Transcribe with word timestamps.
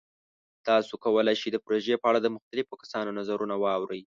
تاسو 0.67 0.93
کولی 1.03 1.35
شئ 1.41 1.49
د 1.51 1.57
پروژې 1.65 1.95
په 1.99 2.05
اړه 2.09 2.19
د 2.21 2.27
مختلفو 2.35 2.79
کسانو 2.83 3.11
نظرونه 3.19 3.55
واورئ. 3.57 4.01